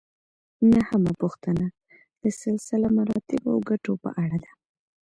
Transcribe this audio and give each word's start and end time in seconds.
نهمه 0.71 1.11
پوښتنه 1.21 1.65
د 2.21 2.23
سلسله 2.43 2.87
مراتبو 2.97 3.47
او 3.55 3.59
ګټو 3.69 3.93
په 4.03 4.09
اړه 4.23 4.37
ده. 4.43 4.51